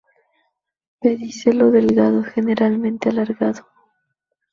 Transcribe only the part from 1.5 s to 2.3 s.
delgado,